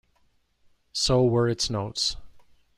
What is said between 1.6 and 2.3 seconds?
notes.